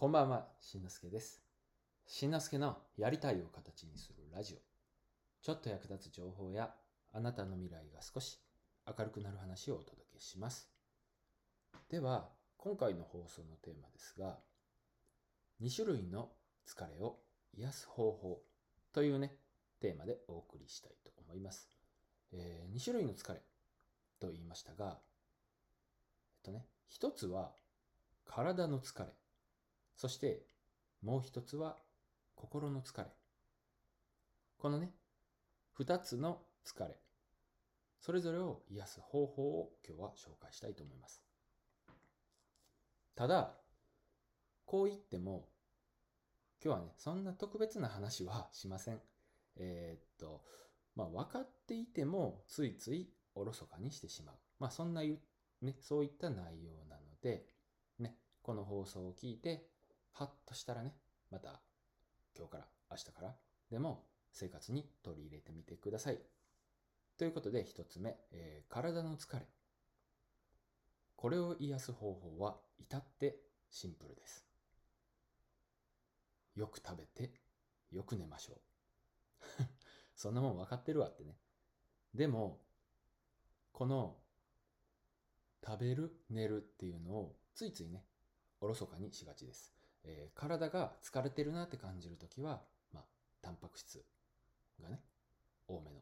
[0.00, 1.42] こんばんは、しんのすけです。
[2.06, 4.56] しんのすけのやりたいを形にするラジオ。
[5.42, 6.70] ちょっと役立つ情報や
[7.12, 8.38] あなたの未来が少し
[8.86, 10.70] 明るくなる話をお届けします。
[11.90, 14.38] では、今回の放送のテーマですが、
[15.60, 16.30] 2種類の
[16.66, 17.18] 疲れを
[17.58, 18.40] 癒す方法
[18.94, 19.36] というね、
[19.82, 21.68] テーマでお送りしたいと思います。
[22.32, 23.42] え2種類の疲れ
[24.18, 24.96] と言いましたが、
[26.36, 27.52] えっとね、一つは
[28.24, 29.12] 体の疲れ。
[30.00, 30.40] そして
[31.02, 31.76] もう一つは
[32.34, 33.06] 心の疲れ。
[34.56, 34.94] このね、
[35.74, 36.96] 二つの疲れ。
[38.00, 41.22] それぞれを癒す方法を今日は紹介したいと思います。
[43.14, 43.52] ただ、
[44.64, 45.50] こう言っても、
[46.64, 49.02] 今日はね、そんな特別な話はしません。
[49.56, 50.42] えーっと、
[50.96, 54.36] まあ分かっていてもついついおろそかにしてしまう。
[54.58, 57.44] まあそんなね、そういった内容なので、
[57.98, 59.69] ね、この放送を聞いて、
[60.12, 60.94] ハッとしたらね、
[61.30, 61.60] また
[62.36, 63.36] 今日から明日から
[63.70, 66.18] でも生活に取り入れてみてください。
[67.16, 69.46] ということで一つ目、えー体の疲れ。
[71.16, 73.36] これを癒す方法は至って
[73.70, 74.46] シンプルです。
[76.54, 77.32] よく食べて、
[77.90, 78.60] よく寝ましょう。
[80.16, 81.38] そんなもん分かってるわってね。
[82.14, 82.60] でも、
[83.72, 84.20] この
[85.64, 88.06] 食べる、寝るっていうのをついついね、
[88.60, 89.74] おろそかにしがちです。
[90.04, 92.62] えー体が疲れてるなって感じるときは、
[92.92, 93.04] まあ、
[93.42, 94.02] タンパク質
[94.82, 95.00] がね、
[95.68, 96.00] 多めの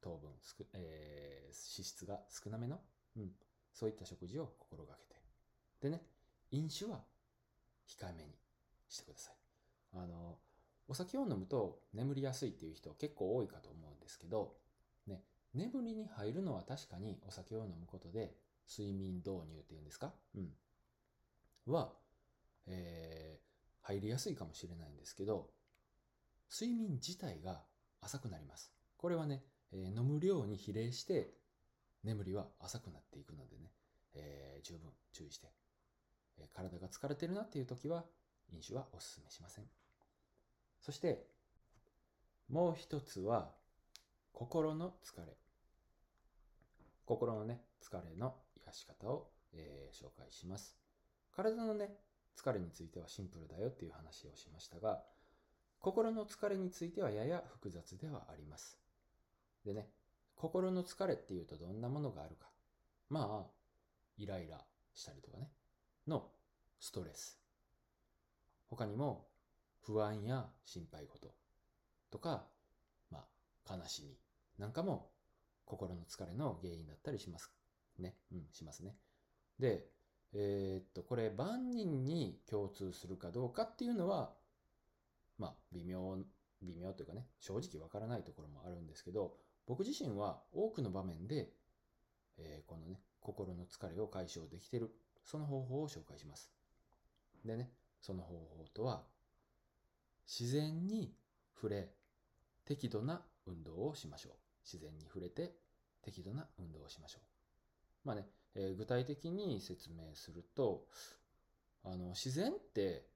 [0.00, 2.80] 糖分すく、えー脂質が少なめの、
[3.16, 3.30] うん、
[3.72, 5.16] そういった食事を心がけて。
[5.80, 6.02] でね、
[6.50, 7.00] 飲酒は
[7.86, 8.30] 控えめに
[8.88, 9.34] してください。
[9.94, 10.38] あの、
[10.88, 14.56] お酒を飲むと眠りやすいっていう人結構多いかと思うんですけど、
[15.06, 15.22] ね、
[15.54, 18.34] 眠りに入るのは確かにお酒を飲むことで
[18.70, 20.12] 睡眠導入っていうんですか？
[20.36, 20.50] うん。
[21.66, 21.92] は、
[22.66, 23.46] えー
[23.86, 25.48] 入りやすいかもしれないんですけど、
[26.50, 27.62] 睡眠自体が
[28.00, 28.72] 浅くなります。
[28.96, 31.30] これはね、えー飲む量に比例して
[32.02, 33.70] 眠りは浅くなっていくのでね、
[34.14, 35.52] えー十分注意して、
[36.38, 38.04] え体が疲れてるなっていう時は
[38.52, 39.64] 飲酒はお勧めしません。
[40.80, 41.28] そして、
[42.48, 43.52] もう一つは
[44.32, 45.36] 心の疲れ。
[47.04, 48.34] 心のね、疲れの
[48.66, 50.76] 癒し方を、えー紹介します。
[51.30, 51.90] 体のね、
[52.36, 55.02] 疲れについてはシンプルだよっていう話をしましたが、
[55.80, 58.78] 心の疲れについてはやや複雑ではあります。
[59.64, 59.88] でね、
[60.34, 62.48] 心の疲れっていうとどんなものがあるか。
[63.08, 63.50] まあ、
[64.18, 64.64] イライラ
[64.94, 65.50] したりとかね、
[66.06, 66.30] の
[66.80, 67.40] ストレス。
[68.68, 69.28] 他にも
[69.80, 71.32] 不安や心配事
[72.10, 72.44] とか、
[73.10, 73.24] ま
[73.66, 74.16] あ、悲しみ
[74.58, 75.10] なんかも
[75.64, 77.52] 心の疲れの原因だったりします。
[77.98, 78.14] ね。
[78.32, 78.96] うん、しますね。
[79.58, 79.86] で、
[80.32, 84.32] えーっと、これ万人に共通するかどうかっていうのは、
[85.38, 86.18] まあ、微妙、
[86.62, 91.50] 微妙というかね、正直わからないところもあるんですけど、僕自身は多くの場面で、
[92.38, 94.90] えーこのね、心の疲れを解消できている、
[95.24, 96.50] その方法を紹介します。
[97.44, 97.70] でね、
[98.00, 99.02] その方法とは、
[100.26, 101.14] 自然に
[101.54, 101.88] 触れ、
[102.64, 104.32] 適度な運動をしましょう。
[104.64, 105.54] 自然に触れて、
[106.02, 107.20] 適度な運動をしましょ
[108.04, 108.06] う。
[108.06, 110.86] まあね、えー具体的に説明すると、
[111.84, 113.06] あの、自然って、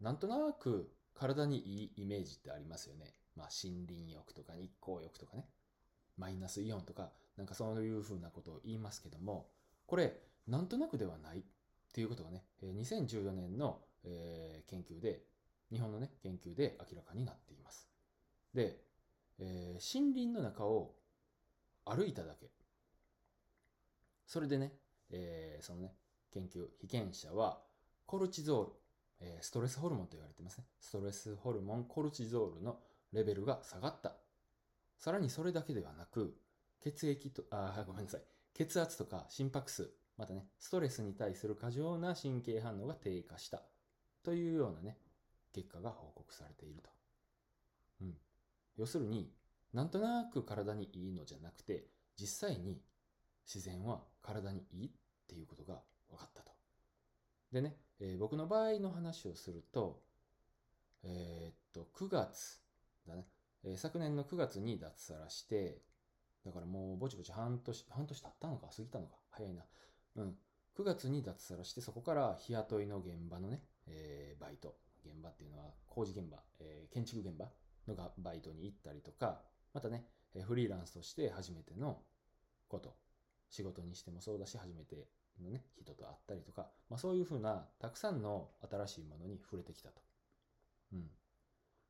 [0.00, 3.14] なんとなく体にいいイメージってありますよね。
[3.36, 5.48] まあ、森林浴とか日光浴とかね。
[6.16, 9.48] マイナスイオンとか、なんかそういうふうなことを言いますけども、
[9.86, 11.42] これ、なんとなくではないっ
[11.92, 15.22] ていうことがね、2014年の、えー研究で、
[15.70, 17.88] 日本のね、研究で明らかになっています。
[18.52, 18.80] で、
[19.38, 20.94] えー森林の中を
[21.84, 22.50] 歩いただけ。
[24.26, 24.72] それでね、
[25.10, 25.94] えーそのね、
[26.32, 27.62] 研究、被験者は、
[28.06, 28.72] コルチゾール、
[29.20, 30.64] えーストレスホルモンと言われてますね。
[30.80, 32.80] ストレスホルモン、コルチゾールの
[33.12, 34.16] レベルが下がった。
[34.98, 36.36] さらにそれだけではなく、
[36.80, 38.22] 血液と、あ、ごめんなさい。
[38.54, 43.62] 血圧とか心拍数、またね、ストレスに対する過剰な神経反応が低下した。
[44.22, 44.98] というようなね、
[45.52, 46.90] 結果が報告されていると。
[48.02, 48.14] うん。
[48.76, 49.32] 要するに、
[49.72, 52.80] なんとなく体にいいのじゃなくて、実際に
[53.52, 54.90] 自然は体にいいっ
[55.26, 55.80] ていうことが
[56.10, 56.52] 分かったと。
[57.52, 60.02] でね、えー僕の場合の話をすると、
[61.02, 62.60] えーっと、9月
[63.06, 63.26] だね、
[63.64, 65.82] えー昨年の9月に脱サラして、
[66.44, 69.64] だからもうぼちぼち半年、半年経ったのか過ぎたのか早いな。
[70.16, 70.36] うん。
[70.76, 74.76] 9月に脱サラして、そこから日雇いの現場のね、えーバイト。
[75.04, 77.50] 現場っていうのは工事現場、えー建築現場
[77.86, 79.40] のがバイトに行ったりとか、
[79.72, 80.04] またね、
[80.34, 82.02] えーフリーランスとして初めての
[82.68, 82.96] こと、
[83.50, 85.08] 仕事にしてもそうだし、初めて
[85.40, 90.02] のね、人と会ったりとか、まあそういうふうなたくさんの新しいものに触れてきたと。
[90.92, 91.10] うん。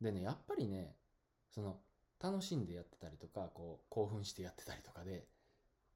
[0.00, 0.96] でね、やっぱりね、
[1.50, 1.80] その、
[2.20, 5.26] 楽しんでやってたりとか、こう、興奮してやってたりとかで、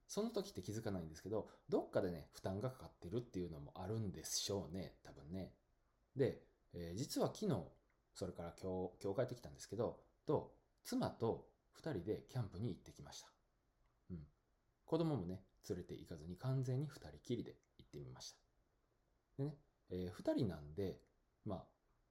[0.07, 5.53] その時って気づかないんですけど、どっかでね、負担がかかってるっていうのもあるんでしょうね、多分ね。
[6.17, 7.63] で、えー実は昨日、
[8.15, 13.29] それから今日、今日帰ってきたんですけど、と、妻と2人でキャンプに行ってきました。
[14.11, 14.27] うん。
[14.87, 18.39] 子供もね、連れて行かずに完全に2人きりで行ってみました。
[19.39, 19.57] でね、
[19.91, 21.01] え2人なんで、
[21.45, 21.65] まあ、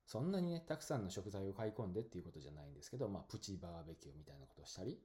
[0.05, 4.99] そんなにね、たくさんの食材を買い込んでっていうことじゃないんですけど、まあ、プチバーベキューみたいなことをしたり、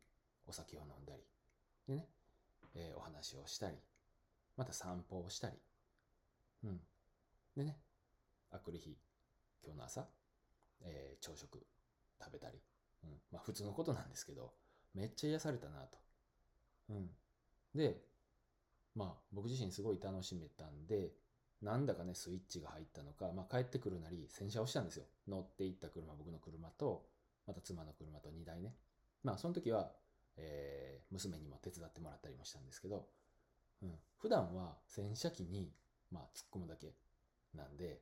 [0.46, 1.22] お酒を飲んだり、
[1.88, 2.08] でね、
[2.74, 3.76] えーお話をしたり、
[4.56, 5.56] また散歩をしたり、
[6.64, 6.80] うん。
[7.56, 7.78] でね、
[8.50, 8.96] あくる日、
[9.64, 10.08] 今日の朝、
[10.82, 11.66] えー朝食
[12.20, 12.60] 食べたり、
[13.04, 13.10] うん。
[13.32, 14.54] まあ普通のことなんですけど、
[14.94, 15.98] めっちゃ癒されたなと。
[16.90, 17.10] うん。
[17.74, 18.02] で、
[18.94, 21.12] まあ僕自身すごい楽しめたんで、
[21.62, 25.04] なんだかね、スイッチが入ったのか、まあ帰ってくるなり洗車をしたんですよ。
[25.28, 27.06] 乗って行った車、僕の車と、
[27.46, 28.74] また妻の車と2台ね。
[29.22, 29.92] まあその時は、
[30.36, 33.06] えー娘にも手伝ってもらったりもしたんですけど、
[33.82, 33.92] うん。
[34.18, 35.70] 普段は洗車機に、
[36.10, 36.94] まあ突っ込むだけ
[37.54, 38.00] なんで、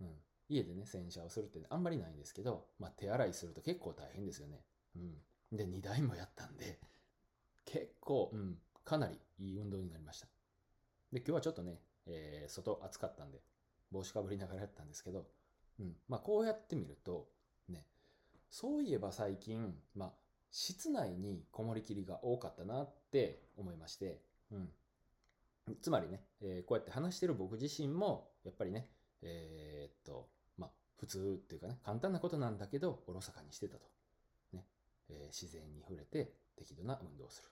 [0.00, 0.08] うん。
[0.48, 4.62] 家でね、洗車をするってあんまりないんですけど、まあ手洗いすると結構大変ですよね。
[4.96, 4.98] う
[5.54, 5.56] ん。
[5.56, 6.78] で、2台もやったんで、
[7.64, 10.26] 結構、うん、かなりいい運動になりました。
[11.12, 13.40] で、今日はちょっとね、えー外暑かったんで、
[13.90, 15.26] 帽子かぶりながらやったんですけど、
[15.80, 15.96] うん。
[16.08, 17.28] まあこうやってみると、
[17.68, 17.86] ね、
[18.50, 20.12] そういえば最近、まあ、
[20.50, 24.20] 室内にこもりきりが多かったなって思いまして、
[24.52, 24.68] うん。
[25.80, 28.88] つまりね、えーこうやって話してる僕自身も、やっぱりね、
[29.22, 33.86] えーっと、まあ、普通っていうかね、簡単なことなんだけど、おろそかにしてたと。
[34.52, 34.66] ね。
[35.08, 37.48] えー自然に触れて適度な運動をする。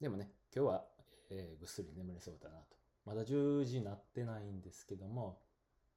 [0.00, 0.84] でもね、今日は、
[1.30, 2.76] えーぐっすり眠れそうだなと。
[3.06, 5.40] まだ10時なってないんですけども、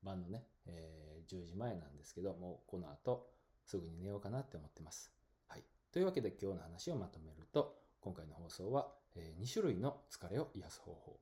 [0.04, 3.30] 晩のね、えー10時前なんですけど、もうこの後、
[3.66, 5.12] すぐに寝ようかなって思ってます。
[5.48, 5.64] はい。
[5.92, 11.20] というわけで今日の話をまとめると、今回の放送は、え2種類の疲れを癒す方法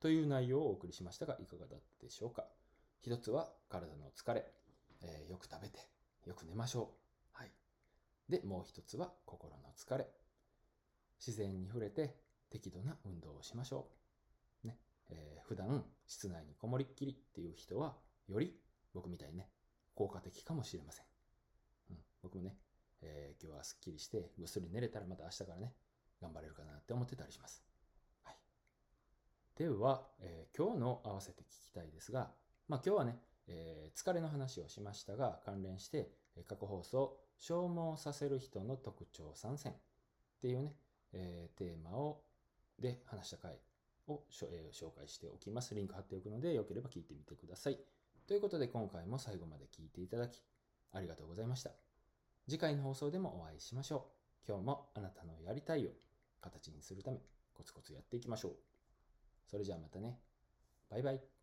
[0.00, 2.44] という内容をお送りしましたが、いかがだったでしょうか。
[3.00, 4.44] 一つは体の疲れ、
[5.00, 5.78] えーよく食べて、
[6.26, 6.92] よく寝ましょ
[7.34, 7.38] う。
[7.38, 7.52] はい。
[8.28, 10.06] で、もう一つは心の疲れ。
[11.24, 12.16] 自然に触れて
[12.50, 13.88] 適度な運動をしましょ
[14.64, 14.66] う。
[14.68, 14.78] ね。
[15.10, 17.96] えー普段室内にこもりっきりっていう人は、
[18.28, 18.54] より
[18.92, 19.48] 僕みたいにね、
[19.94, 21.06] 効果的かもしれません。
[21.90, 22.56] うん、僕もね、
[23.00, 25.74] えー今日はすっきりしてぐっすり寝れたらまた明日からね、
[26.20, 27.64] 頑張れるかなって思ってたりします。
[28.22, 28.36] はい。
[29.56, 32.30] では、えー今日の合わせて聞きたいですが、
[32.68, 36.12] まあ今日はね、えー疲れの話をしましたが、関連して、
[36.46, 39.76] 過去放送、消耗させる人の特徴参戦っ
[40.40, 40.74] ていうね、
[41.12, 42.22] えーテーマを、
[42.78, 43.58] で話した回
[44.06, 45.74] を、えー紹介しておきます。
[45.74, 47.78] リンク貼っておくので、よければ聞いてみてください。
[48.26, 50.42] ということで、今回も最後まで聞いていただき、
[50.92, 51.70] ありがとうございました。
[52.48, 54.10] 次回の放送でもお会いしましょ
[54.46, 54.48] う。
[54.48, 55.90] 今日もあなたのやりたいを
[56.40, 57.18] 形にするため、
[57.54, 58.52] コツコツやっていきましょう。
[59.46, 60.18] それじゃあまたね。
[60.90, 61.37] バイバイ。